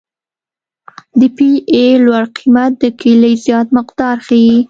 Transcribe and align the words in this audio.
د 1.19 1.21
پی 1.35 1.49
ای 1.73 1.85
لوړ 2.05 2.23
قیمت 2.37 2.71
د 2.81 2.83
کلې 3.01 3.31
زیات 3.45 3.67
مقدار 3.77 4.15
ښیي 4.25 4.53